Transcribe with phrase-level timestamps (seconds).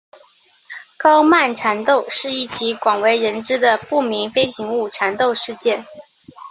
[0.97, 5.85] 高曼缠斗是一起广为人知的不明飞行物缠斗事件。